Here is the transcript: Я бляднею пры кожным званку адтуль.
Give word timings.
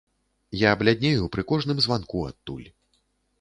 Я 0.61 0.71
бляднею 0.79 1.27
пры 1.35 1.45
кожным 1.51 1.83
званку 1.87 2.25
адтуль. 2.31 2.65